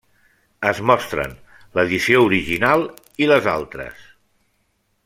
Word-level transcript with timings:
Es 0.69 0.79
mostren 0.91 1.35
l'edició 1.81 2.25
original, 2.31 2.87
i 3.27 3.31
les 3.35 3.53
altres. 3.57 4.11